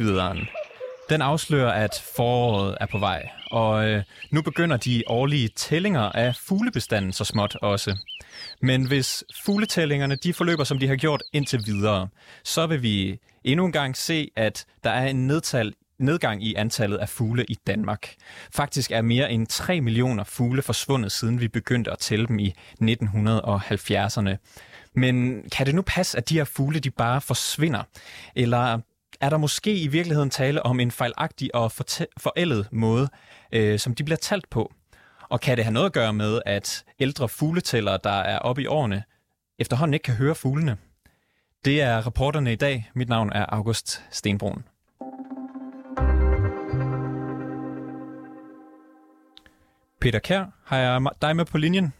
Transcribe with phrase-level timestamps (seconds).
[0.00, 0.36] Ah.
[1.10, 6.36] Den afslører, at foråret er på vej, og øh, nu begynder de årlige tællinger af
[6.36, 7.96] fuglebestanden så småt også.
[8.62, 12.08] Men hvis fugletællingerne de forløber, som de har gjort indtil videre,
[12.44, 16.96] så vil vi endnu en gang se, at der er en nedtal, nedgang i antallet
[16.96, 18.14] af fugle i Danmark.
[18.54, 22.54] Faktisk er mere end 3 millioner fugle forsvundet, siden vi begyndte at tælle dem i
[22.82, 24.36] 1970'erne.
[24.94, 27.82] Men kan det nu passe, at de her fugle de bare forsvinder?
[28.34, 28.80] Eller
[29.20, 31.72] er der måske i virkeligheden tale om en fejlagtig og
[32.18, 33.08] forældet måde,
[33.52, 34.72] øh, som de bliver talt på?
[35.28, 38.66] Og kan det have noget at gøre med, at ældre fugletællere, der er oppe i
[38.66, 39.04] årene,
[39.58, 40.76] efterhånden ikke kan høre fuglene?
[41.64, 42.90] Det er reporterne i dag.
[42.94, 44.64] Mit navn er August Stenbrun.
[50.00, 51.92] Peter Kær, har jeg dig med på linjen?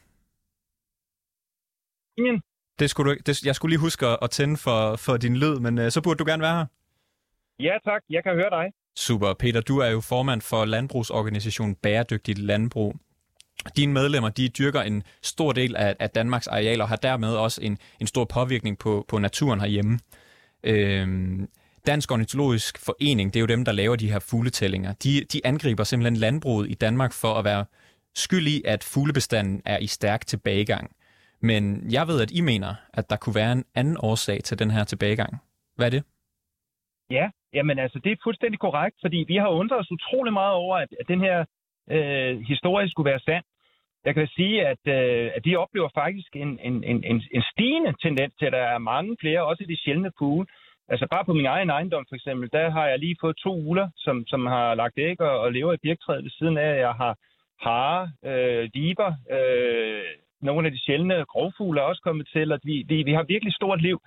[2.16, 2.42] Linjen?
[2.78, 5.78] Det skulle du, det, jeg skulle lige huske at tænde for, for din lyd, men
[5.78, 6.66] uh, så burde du gerne være her.
[7.58, 8.72] Ja tak, jeg kan høre dig.
[8.96, 9.34] Super.
[9.34, 12.96] Peter, du er jo formand for landbrugsorganisationen Bæredygtigt Landbrug.
[13.76, 17.62] Dine medlemmer de dyrker en stor del af, af Danmarks arealer og har dermed også
[17.62, 19.98] en, en stor påvirkning på, på naturen herhjemme.
[20.64, 21.48] Øhm,
[21.86, 24.92] Dansk Ornitologisk Forening, det er jo dem, der laver de her fugletællinger.
[24.92, 27.64] De, de angriber simpelthen landbruget i Danmark for at være
[28.14, 30.90] skyld i, at fuglebestanden er i stærk tilbagegang.
[31.40, 34.70] Men jeg ved, at I mener, at der kunne være en anden årsag til den
[34.70, 35.36] her tilbagegang.
[35.76, 36.02] Hvad er det?
[37.10, 40.76] Ja, jamen altså, det er fuldstændig korrekt, fordi vi har undret os utrolig meget over,
[40.76, 41.44] at, at den her
[41.90, 43.44] øh, historie skulle være sand.
[44.04, 48.34] Jeg kan sige, at, øh, at vi oplever faktisk en, en, en, en stigende tendens
[48.38, 50.46] til, at der er mange flere, også i de sjældne fugle.
[50.88, 53.88] Altså bare på min egen ejendom for eksempel, der har jeg lige fået to uler,
[53.96, 56.80] som, som har lagt æg og, og lever i birktræet ved siden af.
[56.80, 57.16] Jeg har
[57.60, 60.04] hare, øh, liber, øh,
[60.42, 63.54] nogle af de sjældne grovfugle er også kommet til, og vi, vi, vi har virkelig
[63.54, 64.00] stort liv.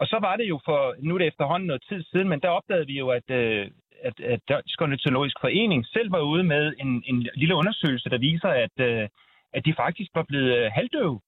[0.00, 2.48] Og så var det jo for, nu er det efterhånden noget tid siden, men der
[2.48, 3.70] opdagede vi jo, at, øh,
[4.02, 8.48] at, at Dansk Ornitologisk Forening selv var ude med en, en lille undersøgelse, der viser,
[8.48, 9.08] at, øh,
[9.52, 11.20] at de faktisk var blevet øh, halvdøve.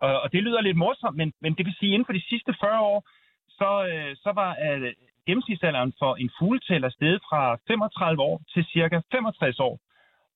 [0.00, 2.28] Og, og det lyder lidt morsomt, men, men det vil sige, at inden for de
[2.28, 3.08] sidste 40 år,
[3.48, 4.92] så, øh, så var øh,
[5.26, 9.78] gennemsnitsalderen for en fugletæller steget fra 35 år til cirka 65 år.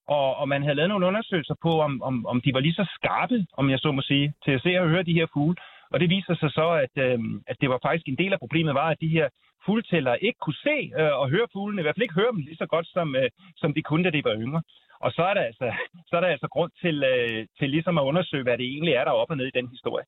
[0.07, 2.85] Og, og man havde lavet nogle undersøgelser på, om, om, om de var lige så
[2.95, 5.55] skarpe, om jeg så må sige, til at se og høre de her fugle.
[5.95, 7.19] Og det viser sig så, at, øh,
[7.51, 9.27] at det var faktisk en del af problemet var, at de her
[9.65, 12.61] fugltællere ikke kunne se øh, og høre fuglene, i hvert fald ikke høre dem lige
[12.63, 13.29] så godt, som, øh,
[13.61, 14.61] som de kunne, da de var yngre.
[15.05, 15.67] Og så er der altså,
[16.09, 19.03] så er der altså grund til, øh, til ligesom at undersøge, hvad det egentlig er,
[19.03, 20.05] der er op og ned i den historie.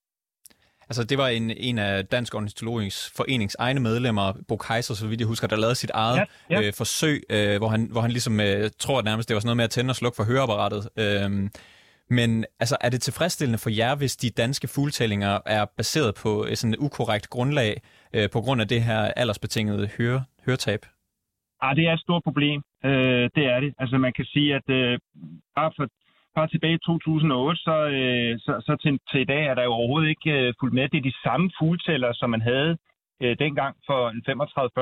[0.89, 5.19] Altså, det var en, en af Dansk Ornitologisk Forenings egne medlemmer, Bo Kaiser, så vidt
[5.19, 6.67] jeg husker, der lavede sit eget ja, ja.
[6.67, 9.47] Øh, forsøg, øh, hvor, han, hvor han ligesom øh, tror at nærmest, det var sådan
[9.47, 10.81] noget med at tænde og slukke for høreapparatet.
[11.03, 11.49] Øh,
[12.09, 16.73] men altså, er det tilfredsstillende for jer, hvis de danske fugltællinger er baseret på sådan
[16.73, 17.81] et ukorrekt grundlag
[18.15, 20.81] øh, på grund af det her aldersbetingede høre, høretab?
[21.61, 22.61] Ah, det er et stort problem.
[22.85, 23.73] Øh, det er det.
[23.79, 24.99] Altså, man kan sige, at øh,
[25.55, 25.87] bare for
[26.35, 29.73] bare tilbage i 2008, så, øh, så, så til, til i dag er der jo
[29.79, 30.89] overhovedet ikke øh, fuldt med.
[30.89, 32.71] Det er de samme fugltæller, som man havde
[33.23, 34.01] øh, dengang for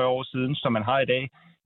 [0.16, 1.22] år siden, som man har i dag.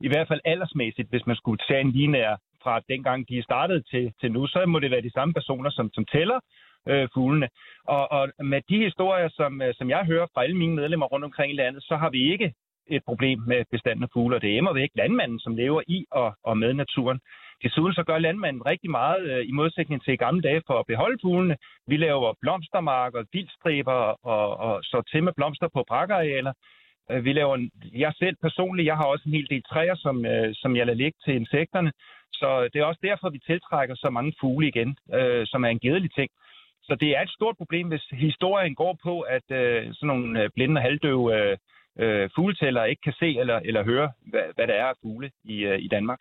[0.07, 2.33] I hvert fald aldersmæssigt, hvis man skulle tage en linær
[2.63, 5.91] fra dengang de startede til, til nu, så må det være de samme personer, som,
[5.93, 6.41] som tæller
[6.89, 7.49] øh, fuglene.
[7.85, 11.25] Og, og med de historier, som, øh, som jeg hører fra alle mine medlemmer rundt
[11.25, 12.53] omkring i landet, så har vi ikke
[12.87, 16.35] et problem med bestanden af fugle, og det er væk landmanden, som lever i og,
[16.45, 17.21] og med naturen.
[17.63, 20.87] Desuden så gør landmanden rigtig meget øh, i modsætning til i gamle dage for at
[20.87, 21.57] beholde fuglene.
[21.87, 24.01] Vi laver blomstermarker, vildstriber
[24.35, 26.53] og, og så til med blomster på parkarealer.
[27.11, 30.55] Øh, vi laver, jeg selv personligt, jeg har også en hel del træer, som, øh,
[30.55, 31.93] som jeg lader ligge til insekterne.
[32.41, 35.85] Så det er også derfor, vi tiltrækker så mange fugle igen, øh, som er en
[35.87, 36.31] gedelig ting.
[36.83, 40.51] Så det er et stort problem, hvis historien går på, at øh, sådan nogle øh,
[40.55, 41.57] blinde og halvdøve øh,
[41.99, 45.57] øh, fugletæller ikke kan se eller, eller høre, hvad, hvad der er af fugle i,
[45.71, 46.21] øh, i Danmark.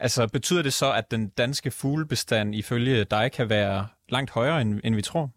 [0.00, 4.80] Altså betyder det så, at den danske fuglebestand ifølge dig kan være langt højere, end,
[4.84, 5.30] end vi tror?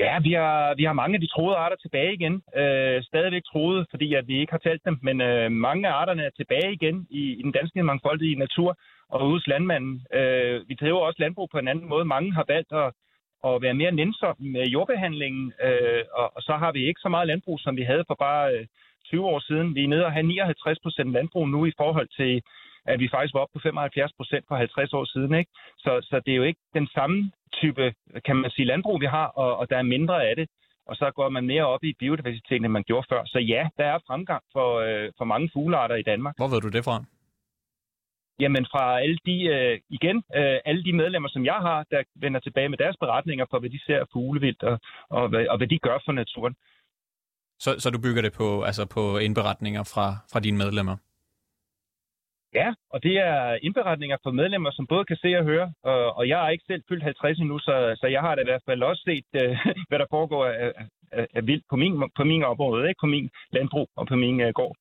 [0.00, 2.42] Ja, vi har, vi har mange af de troede arter tilbage igen.
[2.56, 6.22] Øh, stadigvæk troede, fordi at vi ikke har talt dem, men øh, mange af arterne
[6.22, 8.78] er tilbage igen i, i den danske mangfoldige natur
[9.08, 10.06] og hos landmanden.
[10.14, 12.04] Øh, vi driver også landbrug på en anden måde.
[12.04, 12.92] Mange har valgt at,
[13.48, 17.26] at være mere nænsomme med jordbehandlingen, øh, og, og så har vi ikke så meget
[17.26, 18.66] landbrug, som vi havde for bare øh,
[19.04, 19.74] 20 år siden.
[19.74, 22.42] Vi er nede og have 59 procent landbrug nu i forhold til
[22.92, 25.34] at vi faktisk var oppe på 75 procent for 50 år siden.
[25.34, 25.50] Ikke?
[25.78, 27.30] Så, så det er jo ikke den samme
[27.60, 27.94] type,
[28.26, 30.48] kan man sige, landbrug, vi har, og, og der er mindre af det.
[30.86, 33.22] Og så går man mere op i biodiversiteten, end man gjorde før.
[33.24, 36.34] Så ja, der er fremgang for, øh, for mange fuglearter i Danmark.
[36.36, 37.04] Hvor ved du det fra?
[38.40, 42.40] Jamen fra alle de, øh, igen, øh, alle de medlemmer, som jeg har, der vender
[42.40, 44.78] tilbage med deres beretninger for, hvad de ser af fuglevildt, og,
[45.10, 46.54] og, og hvad de gør for naturen.
[47.58, 50.96] Så, så du bygger det på, altså på indberetninger fra, fra dine medlemmer?
[52.60, 55.72] Ja, og det er indberetninger fra medlemmer, som både kan se og høre.
[55.82, 58.50] Og, og jeg er ikke selv fyldt 50 endnu, så, så jeg har da i
[58.50, 59.56] hvert fald også set, uh,
[59.88, 60.72] hvad der foregår af,
[61.12, 63.00] af, af vildt på min, på min område, ikke?
[63.00, 64.76] på min landbrug og på min uh, gård.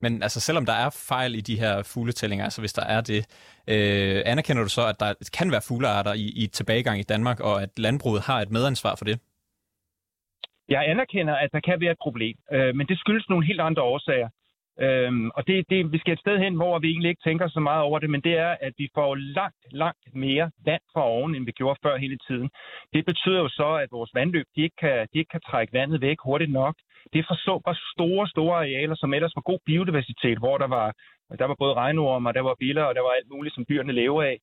[0.00, 3.20] Men altså, selvom der er fejl i de her fugletællinger, altså hvis der er det,
[3.68, 7.62] øh, anerkender du så, at der kan være fuglearter i, i tilbagegang i Danmark, og
[7.62, 9.20] at landbruget har et medansvar for det?
[10.68, 13.82] Jeg anerkender, at der kan være et problem, øh, men det skyldes nogle helt andre
[13.82, 14.28] årsager.
[14.80, 17.60] Øhm, og det, det, vi skal et sted hen, hvor vi egentlig ikke tænker så
[17.60, 21.34] meget over det, men det er, at vi får langt, langt mere vand fra oven,
[21.34, 22.50] end vi gjorde før hele tiden.
[22.92, 26.00] Det betyder jo så, at vores vandløb de ikke, kan, de ikke kan trække vandet
[26.00, 26.74] væk hurtigt nok.
[27.12, 30.92] Det forsumper store, store arealer, som ellers var god biodiversitet, hvor der var,
[31.38, 33.92] der var både regnorm, og der var biller, og der var alt muligt, som dyrene
[33.92, 34.38] lever af.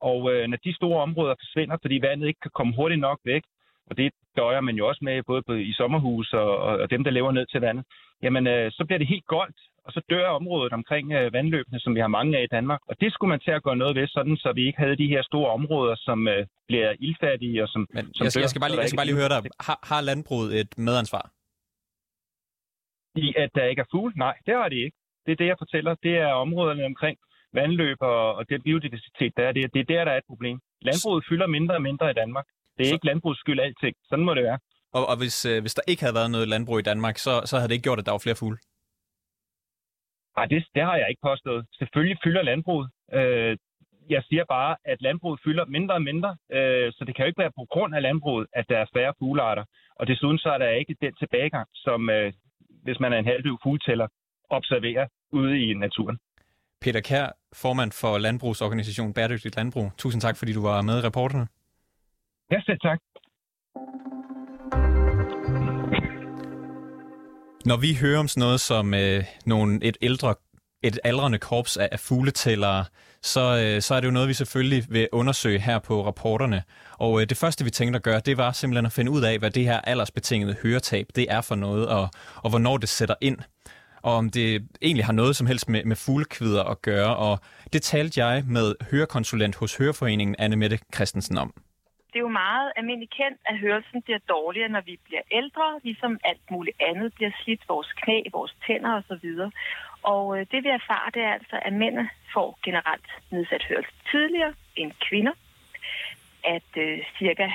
[0.00, 3.42] Og øh, når de store områder forsvinder, fordi vandet ikke kan komme hurtigt nok væk,
[3.90, 7.32] og det døjer man jo også med, både i sommerhus og, og dem, der lever
[7.32, 7.84] ned til vandet,
[8.22, 11.94] jamen øh, så bliver det helt goldt, og så dør området omkring øh, vandløbene, som
[11.94, 12.80] vi har mange af i Danmark.
[12.90, 15.08] Og det skulle man til at gøre noget ved, sådan så vi ikke havde de
[15.14, 18.50] her store områder, som øh, bliver ildfattige og som, Men som jeg, skal, dør, jeg,
[18.50, 19.40] skal bare lige, jeg skal bare lige høre dig.
[19.68, 21.24] Har, har landbruget et medansvar?
[23.26, 24.12] I at der ikke er fugle?
[24.16, 24.96] Nej, det har de ikke.
[25.24, 25.92] Det er det, jeg fortæller.
[26.06, 27.16] Det er områderne omkring
[27.52, 29.74] vandløb og, og den biodiversitet, der er det.
[29.74, 30.56] Det er der, der er et problem.
[30.88, 32.46] Landbruget fylder mindre og mindre i Danmark.
[32.76, 32.94] Det er så...
[32.94, 33.94] ikke landbrugets skyld alting.
[34.08, 34.58] Sådan må det være.
[34.92, 37.56] Og, og hvis, øh, hvis der ikke havde været noget landbrug i Danmark, så, så
[37.56, 38.58] havde det ikke gjort, at der var flere fugle?
[40.38, 41.66] Nej, det, det har jeg ikke påstået.
[41.80, 42.88] Selvfølgelig fylder landbruget.
[43.18, 43.56] Øh,
[44.14, 47.42] jeg siger bare, at landbruget fylder mindre og mindre, øh, så det kan jo ikke
[47.44, 49.64] være på grund af landbruget, at der er færre fuglearter.
[49.98, 52.32] Og desuden så er der ikke den tilbagegang, som øh,
[52.84, 54.08] hvis man er en halvdøv fugletæller,
[54.50, 56.18] observerer ude i naturen.
[56.82, 57.26] Peter Kær,
[57.62, 59.90] formand for landbrugsorganisation Bæredygtigt Landbrug.
[59.98, 61.46] Tusind tak, fordi du var med i reporterne.
[62.52, 62.98] Ja, selv tak.
[67.68, 70.34] Når vi hører om sådan noget som øh, nogle, et ældre
[70.82, 72.84] et aldrende korps af, af fugletællere,
[73.22, 76.62] så, øh, så er det jo noget, vi selvfølgelig vil undersøge her på rapporterne.
[76.98, 79.38] Og øh, det første, vi tænkte at gøre, det var simpelthen at finde ud af,
[79.38, 83.38] hvad det her aldersbetingede høretab, det er for noget, og, og hvornår det sætter ind.
[84.02, 87.16] Og om det egentlig har noget som helst med, med fuglekvider at gøre.
[87.16, 87.40] Og
[87.72, 91.54] det talte jeg med hørekonsulent hos Høreforeningen Anne Mette Christensen om
[92.10, 96.18] det er jo meget almindeligt kendt, at hørelsen bliver dårligere, når vi bliver ældre, ligesom
[96.24, 99.28] alt muligt andet bliver slidt, vores knæ, vores tænder osv.
[100.02, 104.54] Og øh, det vi erfarer, det er altså, at mænd får generelt nedsat hørelse tidligere
[104.76, 105.32] end kvinder.
[106.44, 107.48] At øh, cirka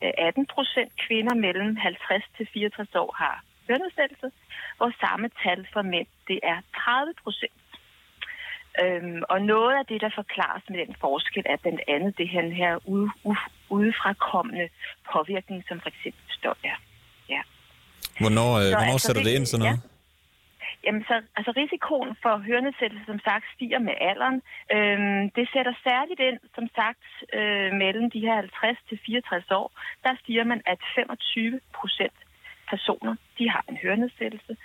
[0.00, 4.30] 18 øh, procent kvinder mellem 50 til 64 år har hørenedsættelse,
[4.78, 7.59] og samme tal for mænd, det er 30 procent.
[8.82, 12.42] Øhm, og noget af det, der forklares med den forskel, er blandt andet det her,
[12.62, 13.10] her ude,
[13.68, 14.68] udefrakommende
[15.12, 16.78] påvirkning, som for eksempel støj er.
[17.28, 17.42] Ja.
[18.20, 19.80] Hvornår, øh, hvornår altså, sætter det, det ind sådan noget?
[19.82, 19.88] Ja.
[20.84, 24.38] Jamen, så, altså risikoen for hørenedsættelse, som sagt, stiger med alderen.
[24.74, 27.04] Øhm, det sætter særligt ind, som sagt,
[27.38, 29.68] øh, mellem de her 50 til 64 år.
[30.04, 32.18] Der stiger man, at 25 procent
[32.70, 34.56] personer, de har en hørenedsættelse.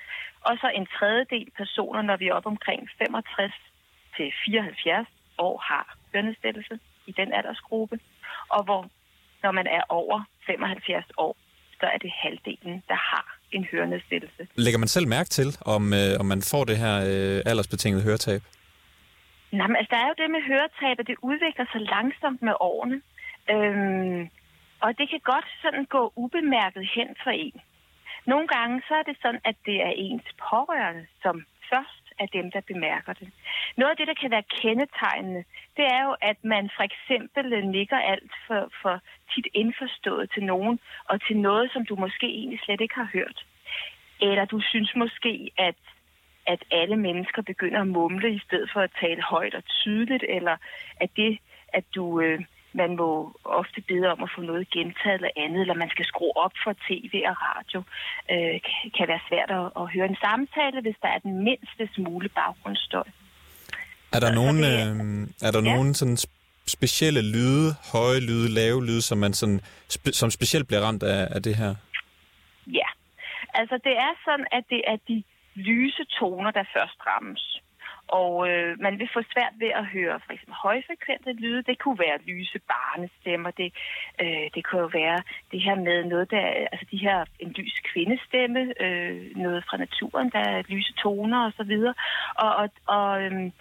[0.48, 3.54] Og så en tredjedel personer, når vi er op omkring 65
[4.18, 5.08] til 74
[5.38, 8.00] år, har hørenedsættelse i den aldersgruppe.
[8.50, 8.90] Og hvor,
[9.44, 11.38] når man er over 75 år,
[11.80, 14.48] så er det halvdelen, der har en hørenedsættelse.
[14.56, 18.42] Lægger man selv mærke til, om, øh, om man får det her øh, aldersbetingede høretab?
[19.52, 22.56] Nej, men altså, der er jo det med høretab, at det udvikler sig langsomt med
[22.60, 22.98] årene.
[23.54, 24.22] Øhm,
[24.84, 27.58] og det kan godt sådan gå ubemærket hen for en.
[28.32, 31.36] Nogle gange så er det sådan, at det er ens pårørende, som
[31.72, 33.28] først er dem, der bemærker det.
[33.78, 35.44] Noget af det, der kan være kendetegnende,
[35.78, 39.00] det er jo, at man for eksempel nikker alt for, for
[39.34, 43.46] tit indforstået til nogen, og til noget, som du måske egentlig slet ikke har hørt.
[44.22, 45.76] Eller du synes måske, at
[46.48, 50.58] at alle mennesker begynder at mumle i stedet for at tale højt og tydeligt, eller
[51.00, 51.40] at det,
[51.74, 52.40] at du øh,
[52.82, 53.10] man må
[53.62, 56.74] ofte bede om at få noget gentaget eller andet, eller man skal skrue op for
[56.88, 57.80] tv og radio.
[58.34, 58.56] Øh,
[58.98, 63.08] kan være svært at, at høre en samtale, hvis der er den mindste smule baggrundsstøj.
[64.16, 64.92] Er der nogen, øh,
[65.48, 65.74] er der ja.
[65.74, 66.18] nogen sådan
[66.68, 71.28] specielle lyde, høje lyde, lave lyde, som man sådan, spe, som specielt bliver ramt af,
[71.36, 71.76] af det her?
[72.68, 72.90] Ja,
[73.54, 75.24] altså det er sådan, at det er de
[75.56, 77.62] lyse toner, der først rammes.
[78.08, 81.64] Og øh, man vil få svært ved at høre for eksempel højfrekvente lyde.
[81.64, 83.52] Det kunne være lyse barnestemmer.
[83.52, 83.74] Det,
[84.22, 85.22] øh, det kunne jo være
[85.52, 90.30] det her med noget, der, altså de her, en lys kvindestemme, øh, noget fra naturen,
[90.30, 91.74] der er lyse toner osv.
[92.36, 93.52] Og, og, og øh,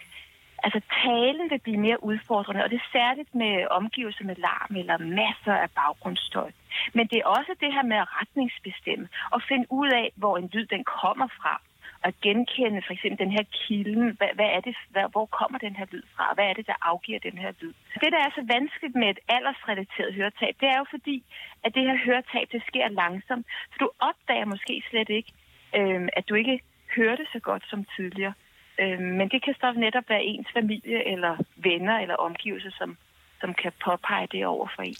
[0.65, 4.97] Altså talen vil blive mere udfordrende, og det er særligt med omgivelser med larm eller
[4.97, 6.51] masser af baggrundsstøj.
[6.93, 10.49] Men det er også det her med at retningsbestemme og finde ud af, hvor en
[10.53, 11.61] lyd den kommer fra
[12.07, 14.05] at genkende for eksempel den her kilden.
[14.17, 16.25] Hvad, hvad er det, hvad, hvor kommer den her lyd fra?
[16.35, 17.73] Hvad er det, der afgiver den her lyd?
[18.03, 21.17] Det, der er så vanskeligt med et aldersrelateret høretab, det er jo fordi,
[21.65, 23.45] at det her høretab, det sker langsomt.
[23.71, 25.31] Så du opdager måske slet ikke,
[25.77, 26.55] øh, at du ikke
[26.95, 28.33] hører det så godt som tidligere.
[28.81, 31.33] Øh, men det kan så netop være ens familie eller
[31.67, 32.97] venner eller omgivelser, som,
[33.41, 34.97] som kan påpege det over for en.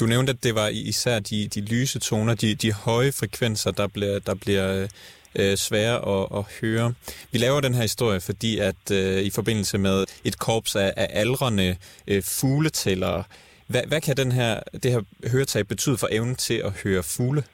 [0.00, 3.88] Du nævnte, at det var især de, de lyse toner, de, de høje frekvenser, der
[3.94, 4.88] bliver, der bliver øh,
[5.34, 6.94] øh, svære at, at høre.
[7.32, 11.08] Vi laver den her historie, fordi at øh, i forbindelse med et korps af, af
[11.10, 13.24] aldrende øh, fugletællere,
[13.66, 17.44] hvad, hvad kan den her, det her høretab betyde for evnen til at høre fugle?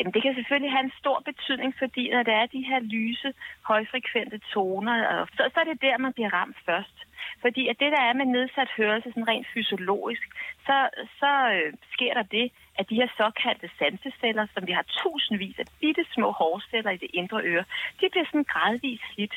[0.00, 3.32] Jamen, det kan selvfølgelig have en stor betydning, fordi når der er de her lyse,
[3.70, 6.96] højfrekvente toner, så, så er det der, man bliver ramt først.
[7.40, 10.28] Fordi at det, der er med nedsat hørelse, sådan rent fysiologisk,
[10.66, 10.76] så,
[11.20, 15.66] så øh, sker der det, at de her såkaldte sanseceller, som vi har tusindvis af
[15.80, 17.64] bitte små hårceller i det indre øre,
[18.00, 19.34] de bliver sådan gradvist slidt,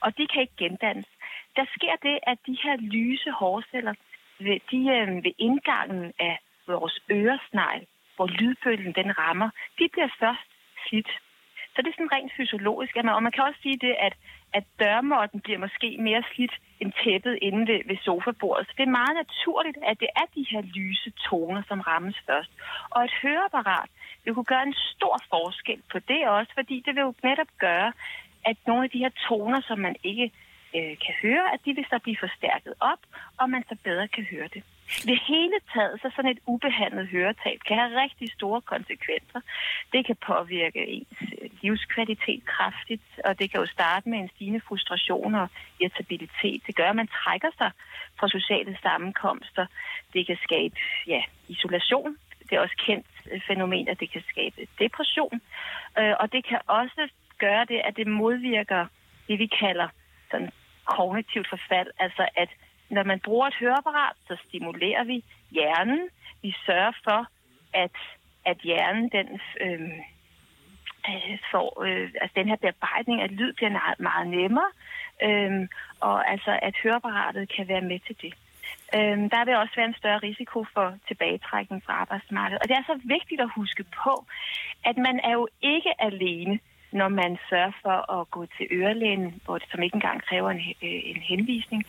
[0.00, 1.10] og de kan ikke gendannes.
[1.56, 3.94] Der sker det, at de her lyse hårceller,
[4.70, 10.48] de øh, ved indgangen af vores øresnegl, hvor lydbølgen den rammer, de bliver først
[10.86, 11.10] slidt.
[11.74, 12.96] Så det er sådan rent fysiologisk.
[12.96, 14.14] Og man kan også sige det, at,
[14.52, 18.66] at dørmåtten bliver måske mere slidt end tæppet inde ved, ved sofabordet.
[18.66, 22.50] Så det er meget naturligt, at det er de her lyse toner, som rammes først.
[22.90, 23.90] Og et høreapparat
[24.24, 27.92] vil kunne gøre en stor forskel på det også, fordi det vil jo netop gøre,
[28.44, 30.32] at nogle af de her toner, som man ikke
[30.76, 33.02] øh, kan høre, at de vil så blive forstærket op,
[33.40, 34.62] og man så bedre kan høre det.
[35.10, 39.40] Det hele taget, så sådan et ubehandlet høretab kan have rigtig store konsekvenser.
[39.92, 41.08] Det kan påvirke ens
[41.42, 45.48] øh, livskvalitet kraftigt, og det kan jo starte med en stigende frustration og
[45.80, 46.62] irritabilitet.
[46.66, 47.70] Det gør, at man trækker sig
[48.18, 49.66] fra sociale sammenkomster.
[50.12, 50.74] Det kan skabe
[51.06, 52.16] ja, isolation.
[52.50, 55.40] Det er også kendt øh, fænomen, at det kan skabe depression.
[55.98, 57.08] Øh, og det kan også
[57.38, 58.86] gøre det, at det modvirker
[59.28, 59.88] det, vi kalder
[60.30, 60.50] sådan
[60.84, 62.48] kognitivt forfald, altså at
[62.92, 66.08] når man bruger et høreapparat, så stimulerer vi hjernen.
[66.42, 67.26] Vi sørger for,
[67.74, 67.96] at,
[68.44, 70.00] at hjernen den, øhm,
[71.08, 74.70] øh, får, øh, altså den her bearbejdning af lyd bliver meget, meget nemmere,
[75.26, 75.68] øh,
[76.00, 78.34] og altså at høreapparatet kan være med til det.
[78.96, 82.62] Øh, der vil også være en større risiko for tilbagetrækning fra arbejdsmarkedet.
[82.62, 84.24] Og det er så vigtigt at huske på,
[84.84, 86.58] at man er jo ikke alene
[86.92, 90.58] når man sørger for at gå til ørelægen, hvor det som ikke engang kræver en,
[90.58, 91.84] øh, en henvisning,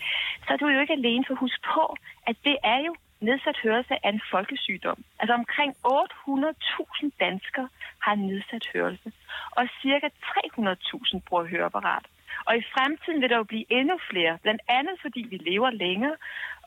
[0.47, 1.95] så er du jo ikke alene for husk på,
[2.27, 4.97] at det er jo nedsat hørelse af en folkesygdom.
[5.19, 7.69] Altså omkring 800.000 danskere
[7.99, 9.11] har nedsat hørelse,
[9.51, 12.05] og cirka 300.000 bruger høreapparat.
[12.47, 16.15] Og i fremtiden vil der jo blive endnu flere, blandt andet fordi vi lever længere,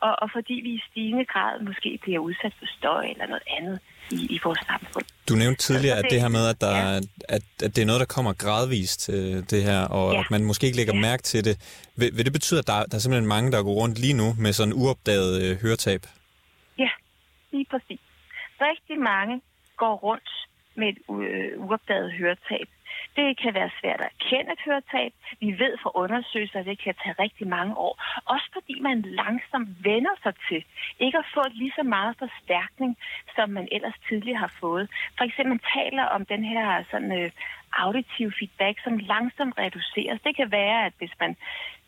[0.07, 3.81] og, og fordi vi i stigende grad måske bliver udsat for støj eller noget andet
[4.11, 5.05] i, i vores samfund.
[5.29, 6.97] Du nævnte tidligere, at det her med, at, der, ja.
[7.29, 9.07] at, at det er noget, der kommer gradvist,
[9.53, 10.21] det her, og ja.
[10.21, 11.01] at man måske ikke lægger ja.
[11.01, 11.55] mærke til det.
[11.97, 14.35] Vil, vil det betyde, at der, der er simpelthen mange, der går rundt lige nu
[14.39, 16.03] med sådan uopdaget øh, høretab?
[16.79, 16.91] Ja,
[17.53, 18.01] lige præcis.
[18.61, 19.41] Rigtig mange
[19.77, 20.31] går rundt
[20.75, 22.69] med et øh, uopdaget høretab.
[23.17, 25.13] Det kan være svært at kende et høretab.
[25.41, 27.95] Vi ved fra undersøgelser, at det kan tage rigtig mange år.
[28.25, 30.65] Også fordi man langsomt vender sig til
[30.99, 32.97] ikke at få lige så meget forstærkning,
[33.37, 34.91] som man ellers tidligere har fået.
[35.19, 37.31] For eksempel taler om den her sådan, øh,
[37.73, 40.21] auditive feedback, som langsomt reduceres.
[40.27, 41.37] Det kan være, at hvis man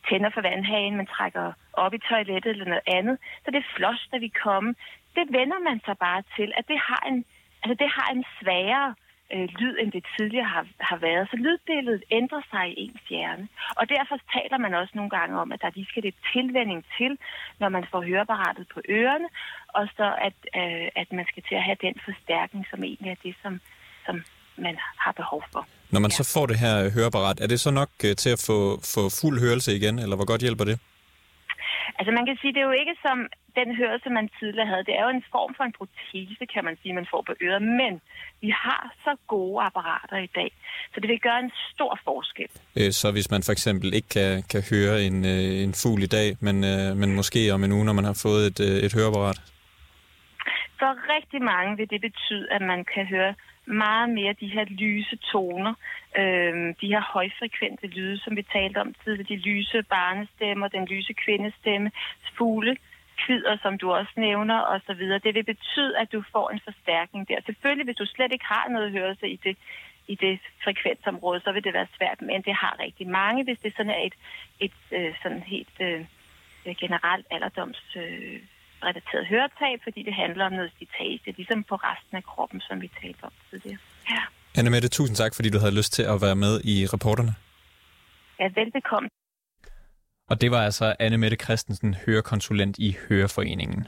[0.09, 4.19] tænder for vandhagen, man trækker op i toilettet eller noget andet, så det floss, der
[4.19, 4.75] vi komme.
[5.15, 7.25] Det vender man sig bare til, at det har en,
[7.63, 11.29] altså det har en sværere øh, lyd, end det tidligere har, har været.
[11.31, 13.47] Så lydbilledet ændrer sig i ens hjerne.
[13.79, 17.17] Og derfor taler man også nogle gange om, at der lige skal det tilvænding til,
[17.59, 19.29] når man får høreapparatet på ørerne,
[19.67, 23.21] og så at, øh, at man skal til at have den forstærkning, som egentlig er
[23.23, 23.53] det, som,
[24.05, 24.15] som
[24.57, 25.67] man har behov for.
[25.93, 26.17] Når man ja.
[26.19, 28.59] så får det her høreapparat, er det så nok øh, til at få,
[28.95, 30.77] få fuld hørelse igen, eller hvor godt hjælper det?
[31.99, 33.17] Altså man kan sige, det er jo ikke som
[33.59, 34.83] den hørelse, man tidligere havde.
[34.89, 37.61] Det er jo en form for en protese, kan man sige, man får på øret.
[37.81, 37.93] Men
[38.41, 40.51] vi har så gode apparater i dag,
[40.93, 42.49] så det vil gøre en stor forskel.
[42.79, 46.11] Øh, så hvis man for eksempel ikke kan, kan høre en, øh, en fugl i
[46.17, 49.39] dag, men, øh, men måske om en uge, når man har fået et, et høreapparat?
[50.79, 53.33] For rigtig mange vil det betyde, at man kan høre
[53.65, 55.73] meget mere de her lyse toner,
[56.17, 61.13] øh, de her højfrekvente lyde, som vi talte om tidligere, de lyse barnestemmer, den lyse
[61.13, 61.91] kvindestemme,
[62.37, 62.77] fugle,
[63.25, 65.19] kvider, som du også nævner, og så videre.
[65.25, 67.39] Det vil betyde, at du får en forstærkning der.
[67.45, 69.57] Selvfølgelig, hvis du slet ikke har noget hørelse i det,
[70.07, 73.71] i det frekvensområde, så vil det være svært, men det har rigtig mange, hvis det
[73.77, 74.15] sådan er et,
[74.59, 76.05] et øh, sådan helt øh,
[76.83, 78.39] generelt alderdoms øh,
[79.29, 83.23] høretab, fordi det handler om noget citage, ligesom på resten af kroppen, som vi talte
[83.23, 83.79] om tidligere.
[84.09, 84.21] Ja.
[84.57, 87.33] Anne Mette, tusind tak, fordi du havde lyst til at være med i reporterne.
[88.39, 89.09] Ja, velbekomme.
[90.29, 93.87] Og det var altså Anne Mette Christensen, hørekonsulent i Høreforeningen.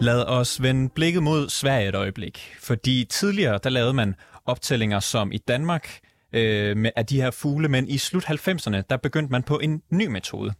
[0.00, 4.14] Lad os vende blikket mod Sverige et øjeblik, fordi tidligere der lavede man
[4.46, 5.98] optællinger som i Danmark
[6.32, 9.82] øh, med, af de her fugle, men i slut 90'erne der begyndte man på en
[9.90, 10.52] ny metode,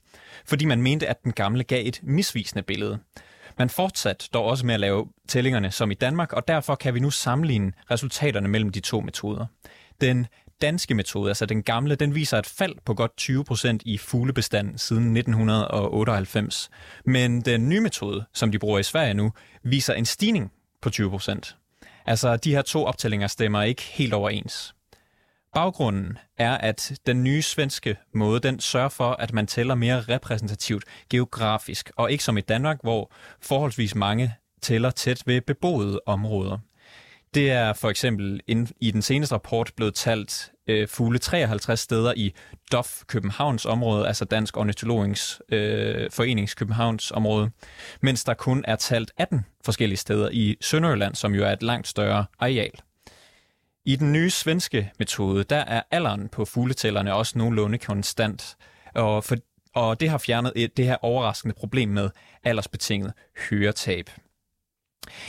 [0.46, 2.98] fordi man mente, at den gamle gav et misvisende billede.
[3.58, 7.00] Man fortsatte dog også med at lave tællingerne som i Danmark, og derfor kan vi
[7.00, 9.46] nu sammenligne resultaterne mellem de to metoder.
[10.00, 10.26] Den
[10.62, 14.78] danske metode, altså den gamle, den viser et fald på godt 20 procent i fuglebestanden
[14.78, 16.70] siden 1998.
[17.04, 19.32] Men den nye metode, som de bruger i Sverige nu,
[19.62, 21.56] viser en stigning på 20 procent.
[22.06, 24.74] Altså, de her to optællinger stemmer ikke helt overens.
[25.54, 30.84] Baggrunden er, at den nye svenske måde, den sørger for, at man tæller mere repræsentativt
[31.10, 36.58] geografisk, og ikke som i Danmark, hvor forholdsvis mange tæller tæt ved beboede områder.
[37.34, 38.40] Det er for eksempel
[38.80, 42.34] i den seneste rapport blevet talt øh, fugle 53 steder i
[42.72, 47.50] DOF Københavns område, altså Dansk Ornitologisk øh, Forenings Københavns område,
[48.00, 51.88] mens der kun er talt 18 forskellige steder i Sønderjylland, som jo er et langt
[51.88, 52.72] større areal.
[53.84, 58.56] I den nye svenske metode, der er alderen på fugletællerne også nogenlunde konstant,
[58.94, 59.36] og, for,
[59.74, 62.10] og det har fjernet et, det her overraskende problem med
[62.44, 63.12] aldersbetinget
[63.50, 64.10] høretab.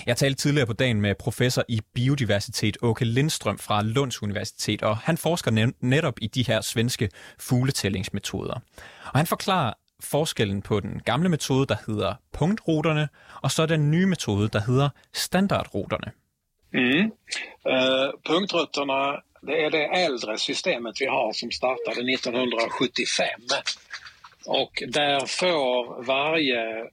[0.05, 4.97] Jeg talte tidligere på dagen med professor i biodiversitet Åke Lindstrøm fra Lunds Universitet, og
[4.97, 8.59] han forsker netop i de her svenske fugletællingsmetoder.
[9.05, 13.09] Og han forklarer forskellen på den gamle metode, der hedder punktruterne,
[13.41, 16.11] og så den nye metode, der hedder standardruterne.
[16.73, 16.81] Mm.
[16.81, 23.51] Eh, uh, punktruterne, det er det äldre systemet vi har som startade 1975.
[24.45, 26.89] Och där får varje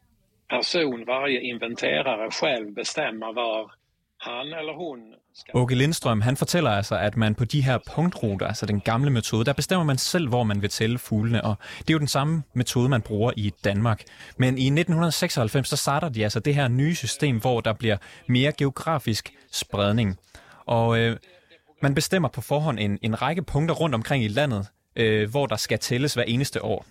[0.54, 3.72] person, varje inventerare själv bestämma var
[4.20, 4.98] han eller hun
[5.34, 5.56] skal...
[5.56, 9.44] Åke Lindstrøm, han fortæller altså, at man på de her punktruter, altså den gamle metode,
[9.44, 12.42] der bestemmer man selv, hvor man vil tælle fuglene, og det er jo den samme
[12.54, 14.02] metode, man bruger i Danmark.
[14.36, 18.52] Men i 1996, så starter de altså det her nye system, hvor der bliver mere
[18.52, 20.18] geografisk spredning.
[20.66, 21.16] Og øh,
[21.82, 25.56] man bestemmer på forhånd en, en række punkter rundt omkring i landet, øh, hvor der
[25.56, 26.86] skal tælles hver eneste år.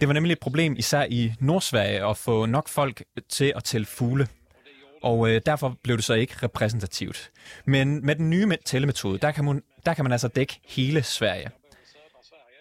[0.00, 3.86] Det var nemlig et problem især i Nordsverige at få nok folk til at tælle
[3.86, 4.28] fugle.
[5.02, 7.30] Og øh, derfor blev det så ikke repræsentativt.
[7.64, 11.50] Men med den nye tællemetode, der kan, man, der kan man altså dække hele Sverige.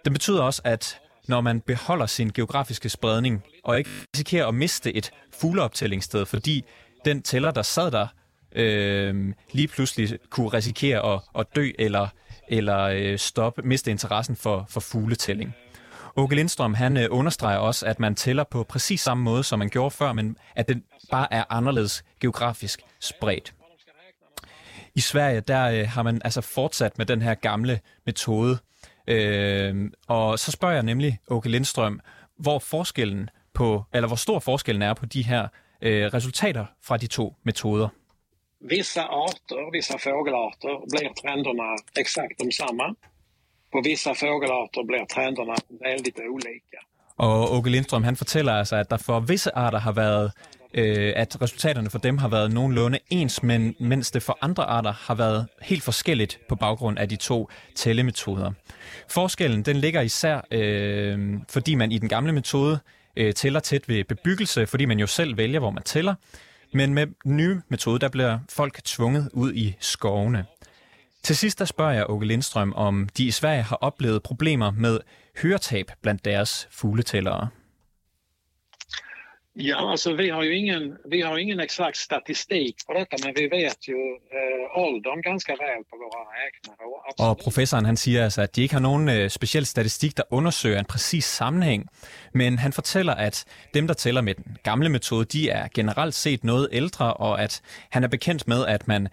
[0.06, 4.94] Det betyder også, at når man beholder sin geografiske spredning, og ikke risikerer at miste
[4.94, 6.64] et fugleoptællingssted, fordi
[7.06, 8.08] den tæller, der sad der,
[8.56, 12.08] øh, lige pludselig kunne risikere at, at dø eller,
[12.48, 15.56] eller øh, stoppe, miste interessen for, for fugletælling.
[16.18, 19.70] Åke Lindstrøm, han øh, understreger også, at man tæller på præcis samme måde, som man
[19.70, 23.54] gjorde før, men at den bare er anderledes geografisk spredt.
[24.96, 28.58] I Sverige, der øh, har man altså fortsat med den her gamle metode.
[29.08, 32.00] Øh, og så spørger jeg nemlig Åke Lindstrøm,
[32.38, 35.48] hvor forskellen på, eller hvor stor forskellen er på de her
[35.82, 37.90] øh, resultater fra de to metoder.
[38.62, 42.84] Vissa arter, vissa fågelarter blir trenderna exakt de samma.
[43.76, 46.78] På vissa fågelarter blir trenderna väldigt olika.
[47.18, 50.32] Og Åke Lindstrøm, han fortæller altså, at der for visse arter har været,
[50.74, 54.92] øh, at resultaterne for dem har været nogenlunde ens, men mens det for andre arter
[54.92, 58.52] har været helt forskelligt på baggrund af de to tællemetoder.
[59.08, 62.80] Forskellen den ligger især, øh, fordi man i den gamle metode
[63.16, 66.16] øh, tæller tæt ved bebyggelse, fordi man jo selv vælger, hvor man tæller.
[66.74, 70.46] Men med den nye metode, der bliver folk tvunget ud i skovene.
[71.26, 75.00] Til sidst der spørger jeg Åke Lindstrøm, om de i Sverige har oplevet problemer med
[75.42, 77.50] høretab blandt deres fugletællere.
[79.56, 83.46] Ja, alltså vi har ju ingen, vi har ingen exakt statistik på detta, men vi
[83.58, 83.98] vet ju
[84.38, 87.30] eh, åldern ganska väl på våra räknare.
[87.30, 90.80] Og professoren han siger altså, at de ikke har nogen øh, speciel statistik, der undersøger
[90.80, 91.90] en præcis sammenhæng,
[92.34, 96.44] men han fortæller, at dem, der tæller med den gamle metode, de er generelt set
[96.44, 99.08] noget ældre, og at han er bekendt med, at man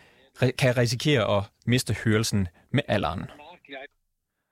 [0.59, 3.25] kan risikere at miste hørelsen med alderen.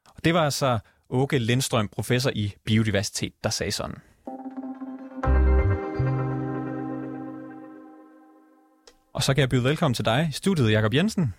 [0.07, 0.79] Og det var altså
[1.11, 3.97] Åke Lindstrøm, professor i biodiversitet, der sagde sådan.
[9.15, 11.35] Og så kan jeg byde velkommen til dig i studiet, Jakob Jensen.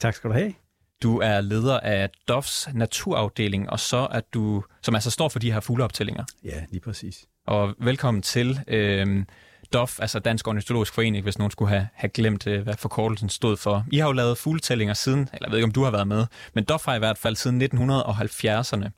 [0.00, 0.54] Tak skal du have.
[1.02, 5.52] Du er leder af DOFs naturafdeling, og så er du, som altså står for de
[5.52, 6.24] her fugleoptællinger.
[6.44, 7.26] Ja, lige præcis.
[7.46, 8.60] Og velkommen til.
[8.68, 9.26] Øhm,
[9.72, 13.56] DOF, altså Dansk Ornitologisk Forening, hvis nogen skulle have, have glemt, øh, hvad forkortelsen stod
[13.56, 13.84] for.
[13.92, 16.26] I har jo lavet fugletællinger siden, eller jeg ved ikke, om du har været med,
[16.54, 18.90] men DOF har i hvert fald siden 1970'erne.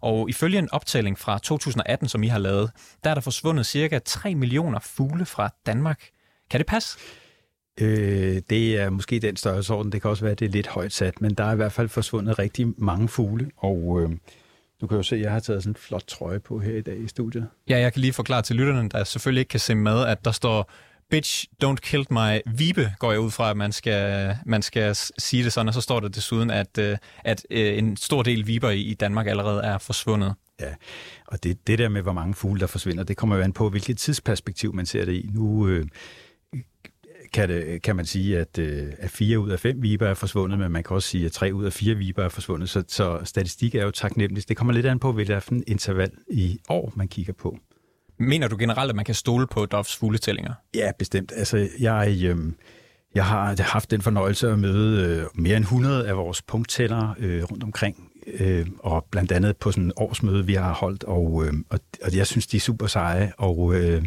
[0.00, 2.70] Og ifølge en optælling fra 2018, som I har lavet,
[3.04, 6.08] der er der forsvundet cirka 3 millioner fugle fra Danmark.
[6.50, 6.98] Kan det passe?
[7.80, 9.92] Øh, det er måske den størrelsesorden.
[9.92, 11.72] Det kan også være, at det er lidt højt sat, men der er i hvert
[11.72, 14.10] fald forsvundet rigtig mange fugle, og øh,
[14.84, 16.80] du kan jo se, at jeg har taget sådan en flot trøje på her i
[16.80, 17.48] dag i studiet.
[17.68, 20.30] Ja, jeg kan lige forklare til lytterne, der selvfølgelig ikke kan se med, at der
[20.30, 20.70] står
[21.10, 25.44] Bitch, don't kill my vibe, går jeg ud fra, at man skal, man skal sige
[25.44, 28.70] det sådan, og så står der desuden, at, øh, at øh, en stor del viber
[28.70, 30.34] i Danmark allerede er forsvundet.
[30.60, 30.74] Ja,
[31.26, 33.68] og det, det der med, hvor mange fugle, der forsvinder, det kommer jo an på,
[33.68, 35.30] hvilket tidsperspektiv man ser det i.
[35.34, 35.86] Nu øh,
[37.34, 40.58] kan, det, kan man sige, at, øh, at fire ud af fem viber er forsvundet,
[40.58, 42.68] men man kan også sige, at tre ud af fire viber er forsvundet.
[42.68, 44.48] Så, så statistik er jo taknemmeligt.
[44.48, 47.58] Det kommer lidt an på, hvilket interval i år, man kigger på.
[48.18, 50.52] Mener du generelt, at man kan stole på Dovs fugletællinger?
[50.74, 51.32] Ja, bestemt.
[51.36, 52.36] Altså, jeg, øh,
[53.14, 57.42] jeg har haft den fornøjelse at møde øh, mere end 100 af vores punkttællere øh,
[57.44, 61.52] rundt omkring, øh, og blandt andet på sådan en årsmøde, vi har holdt, og, øh,
[61.70, 64.02] og, og jeg synes, de er super seje, og, øh,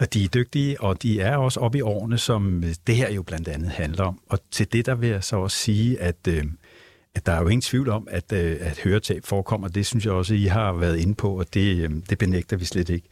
[0.00, 3.12] og de er dygtige, og de er også oppe i årene, som øh, det her
[3.12, 4.20] jo blandt andet handler om.
[4.28, 6.16] Og til det, der vil jeg så også sige, at...
[6.28, 6.44] Øh,
[7.14, 9.68] at der er jo ingen tvivl om, at, øh, at høretab forekommer.
[9.68, 12.64] Det synes jeg også, I har været inde på, og det, øh, det benægter vi
[12.64, 13.08] slet ikke.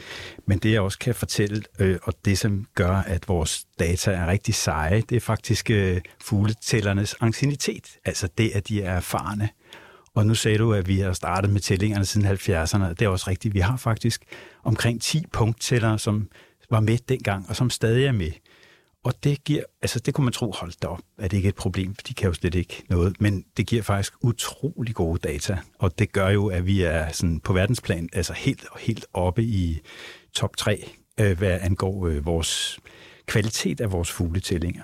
[0.46, 4.26] Men det, jeg også kan fortælle, øh, og det, som gør, at vores data er
[4.26, 7.98] rigtig seje, det er faktisk øh, fugletællernes ancienitet.
[8.04, 9.48] Altså det, at de er erfarne.
[10.14, 12.88] Og nu sagde du, at vi har startet med tællingerne siden 70'erne.
[12.88, 13.54] Det er også rigtigt.
[13.54, 14.24] Vi har faktisk
[14.64, 16.28] omkring 10 punkttællere, som
[16.70, 18.30] var med dengang, og som stadig er med.
[19.04, 21.52] Og det giver, altså det kunne man tro, hold da op, at det ikke er
[21.52, 25.18] et problem, for de kan jo slet ikke noget, men det giver faktisk utrolig gode
[25.18, 29.42] data, og det gør jo, at vi er sådan på verdensplan, altså helt, helt oppe
[29.42, 29.80] i
[30.34, 32.78] top 3, øh, hvad angår øh, vores
[33.26, 34.82] kvalitet af vores fugletællinger.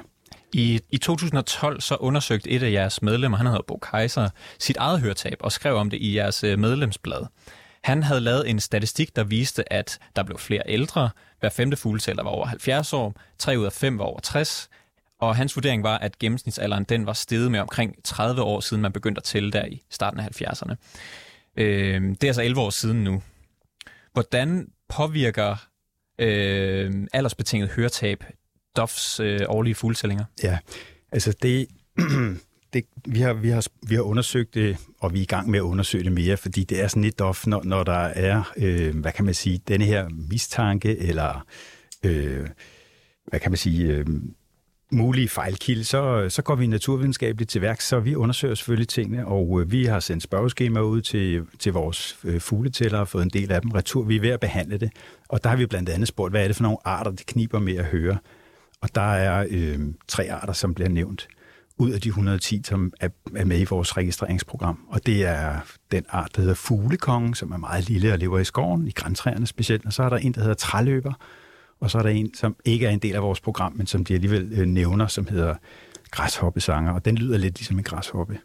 [0.53, 5.01] I, I 2012 så undersøgte et af jeres medlemmer, han hedder Bo Kaiser, sit eget
[5.01, 7.27] høretab og skrev om det i jeres øh, medlemsblad.
[7.85, 11.11] Han havde lavet en statistik, der viste, at der blev flere ældre.
[11.45, 14.69] Hver femte fugletæller var over 70 år, tre ud af fem var over 60,
[15.21, 18.93] og hans vurdering var, at gennemsnitsalderen den var steget med omkring 30 år siden man
[18.93, 20.75] begyndte at tælle der i starten af 70'erne.
[21.57, 23.23] Øh, det er altså 11 år siden nu.
[24.13, 25.57] Hvordan påvirker
[26.19, 28.25] øh, aldersbetinget høretab
[28.77, 30.25] DOFs øh, årlige fugletællinger?
[30.43, 30.59] Ja,
[31.13, 31.67] altså det,
[32.75, 35.59] det, vi, har, vi, har, vi har undersøgt det, og vi er i gang med
[35.59, 38.97] at undersøge det mere, fordi det er sådan lidt dof, når, når der er, øh,
[38.97, 41.47] hvad kan man sige, denne her mistanke, eller
[42.05, 42.47] øh,
[43.27, 44.07] hvad kan man sige, øh,
[44.93, 49.61] mulige fejlkilde, så, så går vi naturvidenskabeligt til værk, så vi undersøger selvfølgelig tingene, og
[49.61, 53.53] øh, vi har sendt spørgeskemaer ud til, til vores øh, fugletæller og fået en del
[53.53, 54.03] af dem retur.
[54.03, 54.91] Vi er ved at behandle det,
[55.29, 57.59] og der har vi blandt andet spurgt, hvad er det for nogle arter, det kniber
[57.59, 58.19] med at høre.
[58.81, 61.29] Og der er øh, tre arter, som bliver nævnt
[61.79, 64.79] ud af de 110, som er, er med i vores registreringsprogram.
[64.89, 65.61] Og det er
[65.93, 69.47] den art, der hedder fuglekongen, som er meget lille og lever i skoven, i græntræerne
[69.47, 69.87] specielt.
[69.87, 71.13] Og så er der en, der hedder træløber,
[71.81, 74.05] og så er der en, som ikke er en del af vores program, men som
[74.05, 75.55] de alligevel øh, nævner, som hedder
[76.11, 78.39] græshoppesanger, og den lyder lidt ligesom en græshoppe.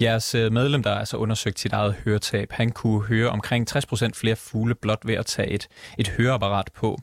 [0.00, 4.36] Jeres øh, medlem, der altså undersøgt sit eget høretab, han kunne høre omkring 60% flere
[4.36, 6.98] fugle blot ved at tage et, et høreapparat på.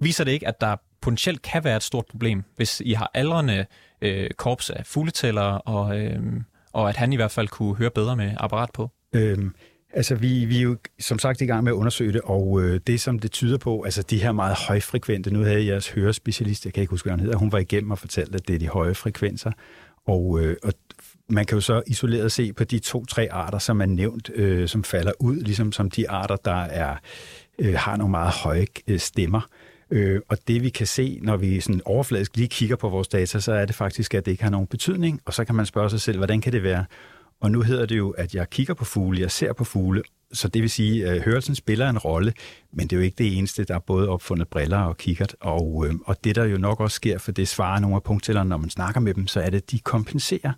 [0.00, 3.66] Viser det ikke, at der potentielt kan være et stort problem, hvis I har aldrende
[4.02, 6.22] øh, korps af fugletællere, og, øh,
[6.72, 8.90] og at han i hvert fald kunne høre bedre med apparat på?
[9.12, 9.54] Øhm,
[9.92, 12.80] altså, vi, vi er jo som sagt i gang med at undersøge det, og øh,
[12.86, 16.72] det, som det tyder på, altså de her meget højfrekvente, nu havde jeres hørespecialist, jeg
[16.72, 18.68] kan ikke huske, hvad hun hedder, hun var igennem og fortalte, at det er de
[18.68, 19.52] høje frekvenser,
[20.06, 20.72] og, øh, og
[21.28, 24.84] man kan jo så isoleret se på de to-tre arter, som er nævnt, øh, som
[24.84, 26.96] falder ud, ligesom som de arter, der er,
[27.58, 29.40] øh, har nogle meget høje øh, stemmer.
[29.92, 33.40] Øh, og det vi kan se, når vi sådan overfladisk lige kigger på vores data,
[33.40, 35.20] så er det faktisk, at det ikke har nogen betydning.
[35.24, 36.84] Og så kan man spørge sig selv, hvordan kan det være?
[37.40, 40.02] Og nu hedder det jo, at jeg kigger på fugle, jeg ser på fugle,
[40.32, 42.32] så det vil sige, at hørelsen spiller en rolle,
[42.72, 45.36] men det er jo ikke det eneste, der er både opfundet briller og kikkert.
[45.40, 48.48] Og, øh, og det, der jo nok også sker, for det svarer nogle af punkttællerne,
[48.48, 50.52] når man snakker med dem, så er det, at de kompenserer.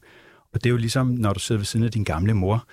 [0.53, 2.66] Og det er jo ligesom, når du sidder ved siden af din gamle mor,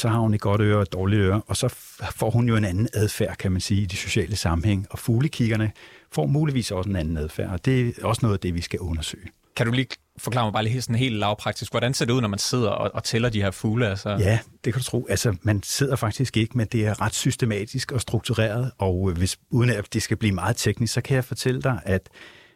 [0.00, 1.68] så har hun et godt øre og et dårligt øre, og så
[2.16, 4.86] får hun jo en anden adfærd, kan man sige, i de sociale sammenhæng.
[4.90, 5.72] Og fuglekiggerne
[6.12, 8.78] får muligvis også en anden adfærd, og det er også noget af det, vi skal
[8.80, 9.28] undersøge.
[9.56, 9.86] Kan du lige
[10.18, 12.90] forklare mig bare lige sådan helt lavpraktisk, hvordan ser det ud, når man sidder og,
[12.94, 13.88] og tæller de her fugle?
[13.88, 14.10] Altså?
[14.10, 15.06] Ja, det kan du tro.
[15.10, 19.38] Altså, man sidder faktisk ikke, men det er ret systematisk og struktureret, og øh, hvis,
[19.50, 22.08] uden at det skal blive meget teknisk, så kan jeg fortælle dig, at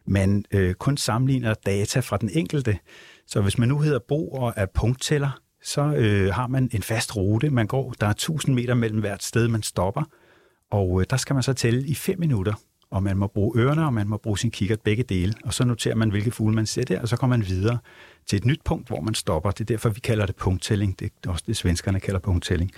[0.07, 2.79] man øh, kun sammenligner data fra den enkelte.
[3.27, 7.17] Så hvis man nu hedder Bo og er punkttæller, så øh, har man en fast
[7.17, 7.95] rute, man går.
[8.01, 10.03] Der er 1000 meter mellem hvert sted, man stopper,
[10.71, 12.55] og øh, der skal man så tælle i 5 minutter.
[12.91, 15.35] og man må bruge ørerne, og man må bruge sin kikkert begge dele.
[15.45, 17.79] Og så noterer man, hvilke fugle man ser der, og så kommer man videre
[18.27, 19.51] til et nyt punkt, hvor man stopper.
[19.51, 21.01] Det er derfor, vi kalder det punkttælling.
[21.01, 22.71] Det er også det, svenskerne kalder punkttælling.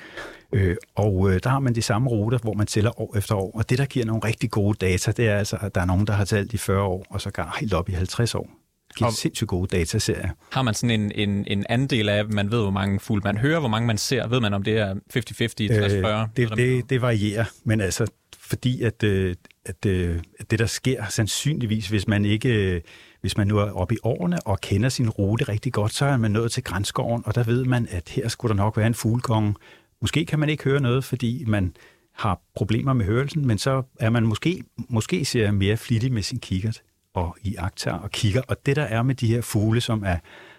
[0.53, 3.51] Øh, og øh, der har man de samme ruter, hvor man tæller år efter år.
[3.55, 6.07] Og det, der giver nogle rigtig gode data, det er altså, at der er nogen,
[6.07, 8.58] der har talt i 40 år, og så går helt op i 50 år.
[8.99, 10.29] Giver Og- sindssygt gode dataserier.
[10.53, 13.39] Har man sådan en, en, en andel af, at man ved, hvor mange fugle man
[13.39, 14.27] hører, hvor mange man ser?
[14.29, 16.07] Ved man, om det er 50-50, 60-40?
[16.07, 18.07] Øh, det, det, det varierer, men altså
[18.39, 19.35] fordi at, øh,
[19.67, 22.81] at, øh, at det der sker sandsynligvis, hvis man ikke øh,
[23.21, 26.17] hvis man nu er oppe i årene og kender sin rute rigtig godt, så er
[26.17, 28.95] man nået til grænskoven, og der ved man, at her skulle der nok være en
[28.95, 29.55] fuglekonge.
[30.01, 31.75] Måske kan man ikke høre noget, fordi man
[32.15, 36.39] har problemer med hørelsen, men så er man måske, måske ser mere flittig med sin
[36.39, 36.83] kikkert
[37.19, 38.43] og i aktar og kigger.
[38.49, 40.17] Og det der er med de her fugle, som er,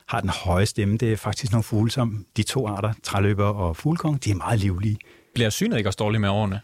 [0.08, 3.78] har den høje stemme, det er faktisk nogle fugle, som de to arter, træløber og
[3.78, 4.98] fuglekong, de er meget livlige.
[5.34, 6.62] Bliver synet ikke også dårligt med årene?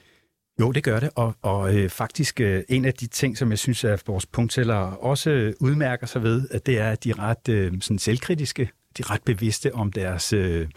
[0.60, 3.60] Jo, det gør det, og, og øh, faktisk øh, en af de ting, som jeg
[3.60, 7.50] synes, at vores punkttællere også udmærker sig ved, at det er, at de er ret
[7.50, 10.68] øh, sådan selvkritiske, de er ret bevidste om deres øh,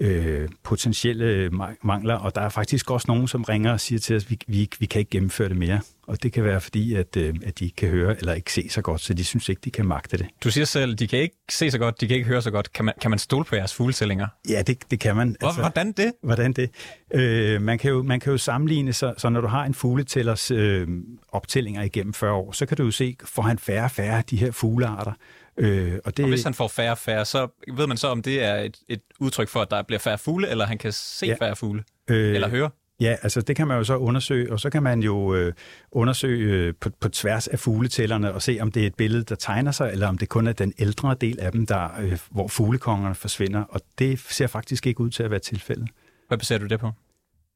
[0.00, 4.16] øh, potentielle ma- mangler, og der er faktisk også nogen, som ringer og siger til
[4.16, 6.94] os, at vi, vi, vi kan ikke gennemføre det mere, og det kan være fordi,
[6.94, 9.48] at, øh, at de ikke kan høre eller ikke se så godt, så de synes
[9.48, 10.26] ikke, de kan magte det.
[10.44, 12.72] Du siger selv, de kan ikke se så godt, de kan ikke høre så godt.
[12.72, 14.26] Kan man, kan man stole på jeres fugletællinger?
[14.48, 15.36] Ja, det, det kan man.
[15.40, 16.12] Altså, Hvordan det?
[16.22, 16.70] Hvordan det?
[17.14, 20.50] Øh, man, kan jo, man kan jo sammenligne, så, så når du har en fugletællers
[20.50, 20.88] øh,
[21.28, 24.24] optællinger igennem 40 år, så kan du jo se, får han færre og færre af
[24.24, 25.12] de her fuglearter.
[25.60, 28.22] Øh, og det, Og hvis han får færre og færre, så ved man så, om
[28.22, 31.26] det er et, et udtryk for, at der bliver færre fugle, eller han kan se
[31.26, 31.36] Ja.
[31.40, 32.70] færre fugle, øh, eller høre.
[33.00, 35.52] Ja, altså det kan man jo så undersøge, og så kan man jo øh,
[35.92, 39.34] undersøge øh, på, på tværs af fugletællerne og se, om det er et billede, der
[39.34, 42.48] tegner sig, eller om det kun er den ældre del af dem, der, øh, hvor
[42.48, 43.62] fuglekongerne forsvinder.
[43.68, 45.88] Og det ser faktisk ikke ud til at være tilfældet.
[46.28, 46.90] Hvad baserer du det på?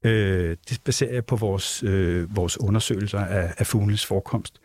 [0.05, 4.59] Øh, det baserer jeg på vores, øh, vores undersøgelser af, af fuglenes forekomst.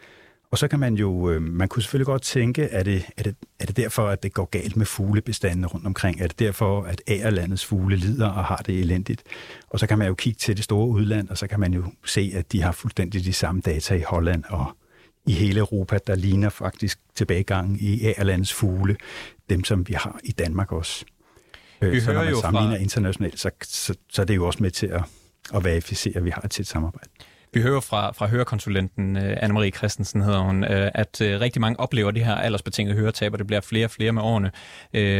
[0.52, 3.34] Og så kan man jo, øh, man kunne selvfølgelig godt tænke, er det, er, det,
[3.60, 6.20] er det derfor, at det går galt med fuglebestandene rundt omkring?
[6.20, 9.22] Er det derfor, at Agerlandets fugle lider og har det elendigt?
[9.68, 11.84] Og så kan man jo kigge til det store udland, og så kan man jo
[12.04, 14.76] se, at de har fuldstændig de samme data i Holland og
[15.26, 18.96] i hele Europa, der ligner faktisk tilbagegangen i Agerlandets fugle,
[19.50, 21.04] dem som vi har i Danmark også.
[21.82, 24.36] Øh, Vi så når hører man jo fra- sammenligner internationalt, så, så, så er det
[24.36, 25.02] jo også med til at,
[25.54, 27.10] at verificere, at vi har et tæt samarbejde.
[27.52, 31.80] Vi hører fra, fra hørekonsulenten øh, Anne-Marie Christensen, hedder hun, øh, at øh, rigtig mange
[31.80, 34.50] oplever det her aldersbetingede høretab, og det bliver flere og flere med årene,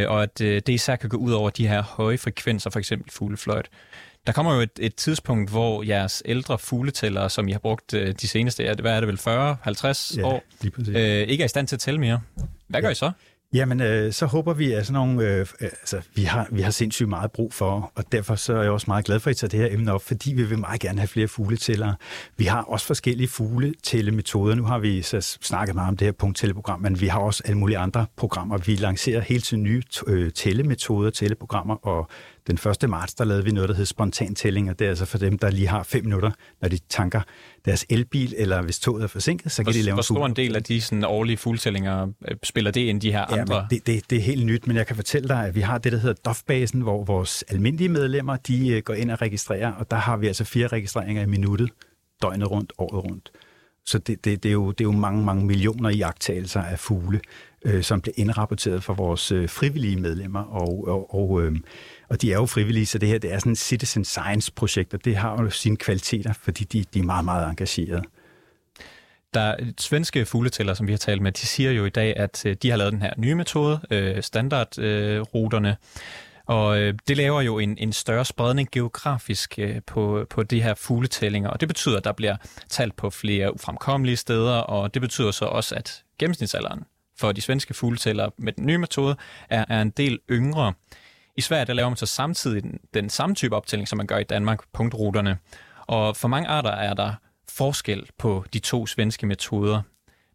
[0.08, 3.68] og at det især kan gå ud over de her høje frekvenser, for eksempel fuglefløjt.
[4.26, 8.28] Der kommer jo et, et tidspunkt, hvor jeres ældre fugletællere, som I har brugt de
[8.28, 10.42] seneste, det- hvad er det vel, 40-50 Ja, år,
[10.88, 12.20] øh, ikke er i stand til at tælle mere.
[12.68, 13.10] Hvad gør I så?
[13.54, 16.70] Jamen, øh, så håber vi, at sådan nogle, øh, øh, altså, vi har, vi har
[16.70, 19.38] sindssygt meget brug for, og derfor så er jeg også meget glad for, at I
[19.38, 21.94] tager det her emne op, fordi vi vil meget gerne have flere fugletællere.
[22.36, 24.54] Vi har også forskellige fugletællemetoder.
[24.54, 27.58] Nu har vi så snakket meget om det her punkttælleprogram, men vi har også alle
[27.58, 28.58] mulige andre programmer.
[28.58, 32.08] Vi lancerer hele tiden nye øh, tællemetoder, tælleprogrammer, og
[32.46, 32.90] den 1.
[32.90, 35.38] marts, der lavede vi noget, der hedder spontan tælling, og det er altså for dem,
[35.38, 36.30] der lige har fem minutter,
[36.62, 37.20] når de tanker
[37.64, 40.42] deres elbil, eller hvis toget er forsinket, så kan de lave Hvor, hvor en stor
[40.42, 43.54] en del af de sådan, årlige fugletællinger øh, spiller det ind de her Ja, andre?
[43.70, 45.78] men det, det, det er helt nyt, men jeg kan fortælle dig, at vi har
[45.78, 49.90] det, der hedder DOF-basen, hvor vores almindelige medlemmer, de øh, går ind og registrerer, og
[49.90, 51.70] der har vi altså fire registreringer i minuttet,
[52.22, 53.30] døgnet rundt, året rundt.
[53.86, 56.78] Så det, det, det, er, jo, det er jo mange, mange millioner i agtagelser af
[56.78, 57.20] fugle,
[57.64, 61.56] øh, som bliver indrapporteret fra vores øh, frivillige medlemmer, og, og, og, øh,
[62.10, 65.04] og de er jo frivillige, så det her det er sådan et citizen science-projekt, og
[65.04, 68.02] det har jo sine kvaliteter, fordi de, de er meget, meget engagerede.
[69.34, 72.46] Der er svenske fugletæller, som vi har talt med, de siger jo i dag, at
[72.46, 75.76] øh, de har lavet den her nye metode, øh, standardruterne,
[76.46, 80.74] og øh, det laver jo en, en større spredning geografisk øh, på, på de her
[80.74, 82.36] fugletællinger, og det betyder, at der bliver
[82.68, 86.84] talt på flere ufremkommelige steder, og det betyder så også, at gennemsnitsalderen
[87.18, 89.16] for de svenske fugletæller med den nye metode
[89.50, 90.72] er, er en del yngre.
[91.36, 94.18] I Sverige der laver man så samtidig den, den samme type optælling, som man gør
[94.18, 95.38] i Danmark, punktruterne.
[95.86, 97.14] Og for mange arter er der
[97.48, 99.82] forskel på de to svenske metoder.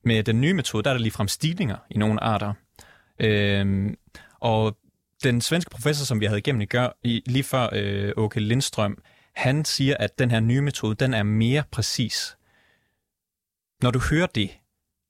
[0.03, 2.53] Med den nye metode, der er der ligefrem stigninger i nogle arter.
[3.19, 3.95] Øhm,
[4.39, 4.77] og
[5.23, 8.97] den svenske professor, som vi havde igennem i gør, i, lige før øh, Åke Lindstrøm,
[9.36, 12.38] han siger, at den her nye metode, den er mere præcis.
[13.81, 14.49] Når du hører det,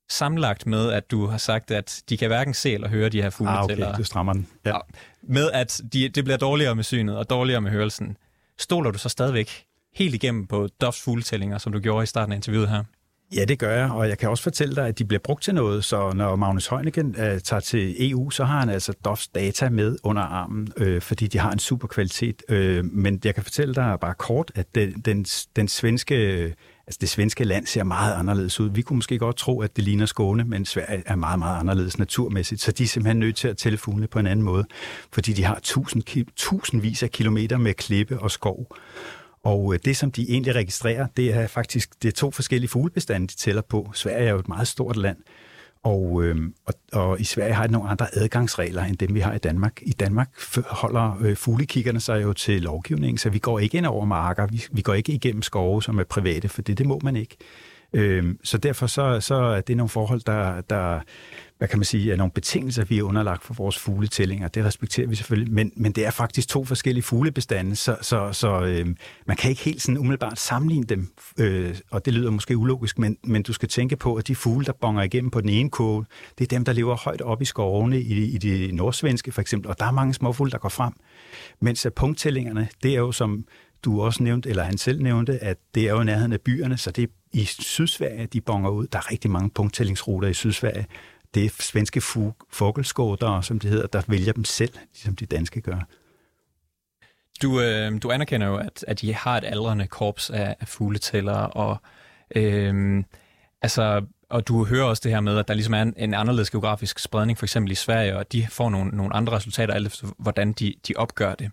[0.10, 3.26] sammenlagt med, at du har sagt, at de kan hverken se eller høre de her
[3.26, 4.48] Ah, fugletællere, okay, du strammer den.
[4.66, 4.78] Ja.
[5.24, 8.18] med at de, det bliver dårligere med synet og dårligere med hørelsen,
[8.58, 9.66] stoler du så stadigvæk
[9.96, 12.84] helt igennem på Duffs fugletællinger, som du gjorde i starten af interviewet her?
[13.36, 15.56] Ja, det gør jeg, og jeg kan også fortælle dig, at de bliver brugt til
[15.56, 19.70] noget, så når Magnus Heunicke øh, tager til EU, så har han altså DOFs data
[19.70, 22.44] med under armen, øh, fordi de har en super kvalitet.
[22.50, 26.54] Øh, men jeg kan fortælle dig bare kort, at den, den, den svenske
[26.88, 28.70] Altså det svenske land ser meget anderledes ud.
[28.70, 31.98] Vi kunne måske godt tro, at det ligner Skåne, men Sverige er meget, meget anderledes
[31.98, 32.62] naturmæssigt.
[32.62, 34.66] Så de er simpelthen nødt til at tælle fuglene på en anden måde,
[35.14, 38.76] fordi de har tusind, tusindvis af kilometer med klippe og skov.
[39.44, 43.28] Og øh, det, som de egentlig registrerer, det er faktisk det er to forskellige fuglebestande,
[43.28, 43.92] de tæller på.
[43.94, 45.18] Sverige er jo et meget stort land,
[45.86, 49.34] og, øh, og, og i Sverige har de nogle andre adgangsregler, end dem vi har
[49.34, 49.82] i Danmark.
[49.82, 50.30] I Danmark
[50.70, 54.64] holder øh, fuglekiggerne sig jo til lovgivningen, så vi går ikke ind over marker, vi,
[54.72, 57.38] vi går ikke igennem skove, som er private, for det, det må man ikke.
[57.94, 61.00] Øh, så derfor så, så er det nogle forhold, der, der
[61.58, 64.48] hvad kan man sige, er nogle betingelser, vi er underlagt for vores fugletællinger.
[64.48, 68.62] Det respekterer vi selvfølgelig, men, men det er faktisk to forskellige fuglebestande, så, så, så
[68.62, 68.88] øh,
[69.26, 73.18] man kan ikke helt sådan umiddelbart sammenligne dem, øh, og det lyder måske ulogisk, men,
[73.24, 76.06] men du skal tænke på, at de fugle, der bonger igennem på den ene kål,
[76.38, 79.70] det er dem, der lever højt op i skovene i, i det nordsvenske for eksempel,
[79.70, 80.94] og der er mange småfugle, der går frem.
[81.60, 83.46] Mens øh, punkttællingerne, det er jo som
[83.86, 86.92] du også nævnte, eller han selv nævnte, at det er jo nærheden af byerne, så
[86.92, 88.88] det er i Sydsverige, de bonger ud.
[88.88, 90.86] Der er rigtig mange punkttællingsruter i Sydsverige,
[91.36, 92.02] det er svenske
[92.50, 95.88] fuggelskådere, som det hedder, der vælger dem selv, ligesom de danske gør.
[97.42, 101.48] Du, øh, du anerkender jo, at, at I har et aldrende korps af, af fugletællere,
[101.48, 101.78] og,
[102.36, 103.04] øh,
[103.62, 106.50] altså, og du hører også det her med, at der ligesom er en, en anderledes
[106.50, 110.08] geografisk spredning, for eksempel i Sverige, og de får nogle, nogle andre resultater, alt efter
[110.18, 111.52] hvordan de, de opgør det.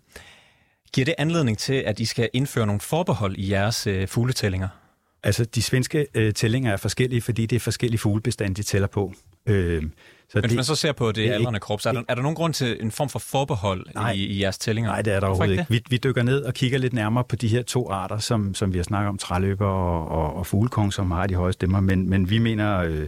[0.93, 4.67] Giver det anledning til, at I skal indføre nogle forbehold i jeres øh, fugletællinger?
[5.23, 9.13] Altså, de svenske øh, tællinger er forskellige, fordi det er forskellige fuglebestande, de tæller på.
[9.45, 9.83] Øh,
[10.29, 12.15] så Men hvis det, man så ser på det, det aldrende korps, er der, er
[12.15, 14.91] der nogen grund til en form for forbehold nej, i, i jeres tællinger?
[14.91, 15.65] Nej, det er der overhovedet ikke.
[15.69, 18.73] Vi, vi dykker ned og kigger lidt nærmere på de her to arter, som, som
[18.73, 21.79] vi har snakket om, træløber og, og, og fuglekong, som har de høje stemmer.
[21.79, 23.07] Men, men vi mener øh,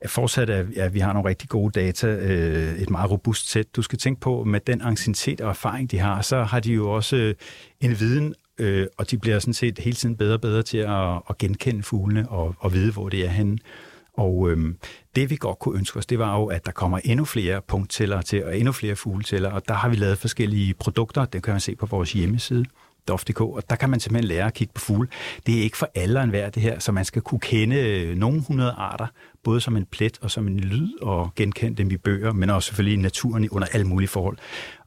[0.00, 3.76] at fortsat, at, at vi har nogle rigtig gode data, øh, et meget robust sæt.
[3.76, 6.90] Du skal tænke på, med den anciennitet og erfaring, de har, så har de jo
[6.90, 7.34] også øh,
[7.80, 11.14] en viden øh, og de bliver sådan set hele tiden bedre og bedre til at,
[11.30, 13.58] at genkende fuglene og, og vide, hvor det er henne.
[14.14, 14.76] Og øhm,
[15.16, 18.22] det vi godt kunne ønske os, det var jo, at der kommer endnu flere punkttæller
[18.22, 21.60] til, og endnu flere fugletæller, og der har vi lavet forskellige produkter, det kan man
[21.60, 22.64] se på vores hjemmeside,
[23.08, 25.08] dof.dk, og der kan man simpelthen lære at kigge på fugle.
[25.46, 28.16] Det er ikke for alle en værd, det her, så man skal kunne kende øh,
[28.16, 29.06] nogle hundrede arter,
[29.44, 32.66] både som en plet og som en lyd, og genkende dem i bøger, men også
[32.66, 34.38] selvfølgelig i naturen under alle mulige forhold.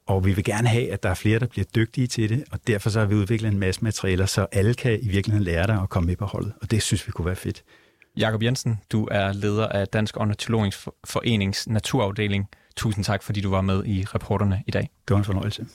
[0.07, 2.59] Og vi vil gerne have, at der er flere, der bliver dygtige til det, og
[2.67, 5.79] derfor så har vi udviklet en masse materialer, så alle kan i virkeligheden lære dig
[5.81, 7.63] at komme med på holdet, og det synes vi kunne være fedt.
[8.17, 12.49] Jakob Jensen, du er leder af Dansk Ornitologisk Forenings naturafdeling.
[12.75, 14.81] Tusind tak, fordi du var med i reporterne i dag.
[14.81, 15.65] Det var en fornøjelse.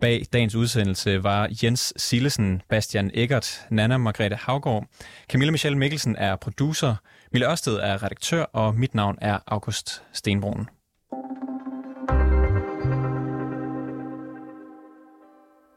[0.00, 4.86] Bag dagens udsendelse var Jens Sillesen, Bastian Eggert, Nana Margrethe Havgård.
[5.28, 6.96] Camilla Michelle Mikkelsen er producer,
[7.32, 10.68] Mille Ørsted er redaktør, og mit navn er August Stenbrun.